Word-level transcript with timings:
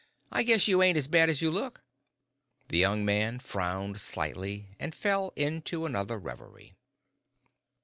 "I 0.31 0.41
guess 0.41 0.67
you 0.67 0.81
ain't 0.81 0.97
as 0.97 1.07
bad 1.07 1.29
as 1.29 1.43
you 1.43 1.51
look." 1.51 1.83
The 2.69 2.79
young 2.79 3.05
man 3.05 3.37
frowned 3.37 4.01
slightly, 4.01 4.69
and 4.79 4.95
fell 4.95 5.31
into 5.35 5.85
another 5.85 6.17
reverie. 6.17 6.73